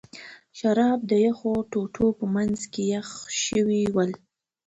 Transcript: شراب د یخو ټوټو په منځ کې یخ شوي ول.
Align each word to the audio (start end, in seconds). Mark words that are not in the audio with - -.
شراب 0.57 0.99
د 1.09 1.11
یخو 1.25 1.51
ټوټو 1.71 2.07
په 2.19 2.25
منځ 2.35 2.57
کې 2.73 2.83
یخ 2.93 3.09
شوي 3.45 3.83
ول. 3.95 4.11